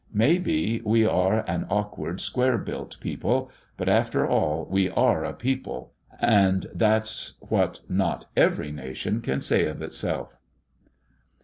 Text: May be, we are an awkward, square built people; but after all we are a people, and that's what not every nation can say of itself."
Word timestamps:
May 0.11 0.39
be, 0.39 0.81
we 0.83 1.05
are 1.05 1.45
an 1.47 1.67
awkward, 1.69 2.21
square 2.21 2.57
built 2.57 2.97
people; 2.99 3.51
but 3.77 3.87
after 3.87 4.25
all 4.27 4.65
we 4.67 4.89
are 4.89 5.23
a 5.23 5.31
people, 5.31 5.93
and 6.19 6.65
that's 6.73 7.37
what 7.49 7.81
not 7.87 8.25
every 8.35 8.71
nation 8.71 9.21
can 9.21 9.41
say 9.41 9.67
of 9.67 9.83
itself." 9.83 10.39